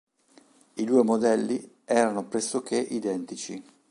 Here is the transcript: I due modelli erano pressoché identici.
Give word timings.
I 0.77 0.83
due 0.83 1.03
modelli 1.03 1.75
erano 1.85 2.25
pressoché 2.27 2.75
identici. 2.79 3.63